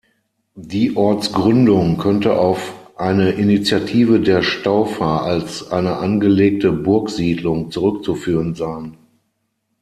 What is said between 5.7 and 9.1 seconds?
eine angelegte Burgsiedlung zurückzuführen sein.